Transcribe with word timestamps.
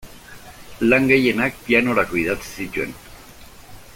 Lan 0.93 1.05
gehienak 1.11 1.59
pianorako 1.67 2.19
idatzi 2.23 2.53
zituen. 2.65 2.99